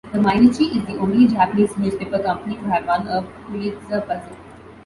The 0.11 0.17
Mainichi 0.17 0.75
is 0.75 0.83
the 0.87 0.97
only 0.97 1.27
Japanese 1.27 1.77
newspaper 1.77 2.17
company 2.17 2.55
to 2.55 2.63
have 2.63 2.87
won 2.87 3.07
a 3.07 3.21
Pulitzer 3.45 4.01
Prize. 4.01 4.33